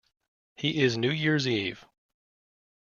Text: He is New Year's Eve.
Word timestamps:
He 0.55 0.81
is 0.81 0.97
New 0.97 1.11
Year's 1.11 1.47
Eve. 1.47 1.85